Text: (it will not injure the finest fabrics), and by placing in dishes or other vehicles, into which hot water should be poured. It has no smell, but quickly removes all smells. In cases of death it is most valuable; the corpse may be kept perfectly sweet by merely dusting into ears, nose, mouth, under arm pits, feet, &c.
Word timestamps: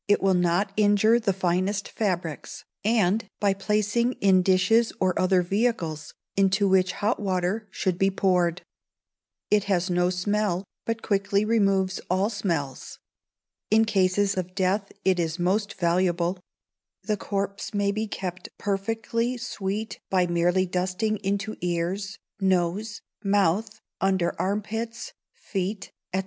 (it 0.07 0.19
will 0.19 0.33
not 0.33 0.73
injure 0.77 1.19
the 1.19 1.31
finest 1.31 1.87
fabrics), 1.87 2.65
and 2.83 3.27
by 3.39 3.53
placing 3.53 4.13
in 4.13 4.41
dishes 4.41 4.91
or 4.99 5.13
other 5.21 5.43
vehicles, 5.43 6.11
into 6.35 6.67
which 6.67 6.93
hot 6.93 7.19
water 7.19 7.67
should 7.69 7.99
be 7.99 8.09
poured. 8.09 8.63
It 9.51 9.65
has 9.65 9.91
no 9.91 10.09
smell, 10.09 10.63
but 10.87 11.03
quickly 11.03 11.45
removes 11.45 12.01
all 12.09 12.31
smells. 12.31 12.97
In 13.69 13.85
cases 13.85 14.35
of 14.35 14.55
death 14.55 14.91
it 15.05 15.19
is 15.19 15.37
most 15.37 15.75
valuable; 15.75 16.39
the 17.03 17.15
corpse 17.15 17.71
may 17.71 17.91
be 17.91 18.07
kept 18.07 18.49
perfectly 18.57 19.37
sweet 19.37 19.99
by 20.09 20.25
merely 20.25 20.65
dusting 20.65 21.17
into 21.17 21.57
ears, 21.61 22.17
nose, 22.39 23.01
mouth, 23.23 23.79
under 23.99 24.33
arm 24.41 24.63
pits, 24.63 25.13
feet, 25.31 25.91
&c. 26.11 26.19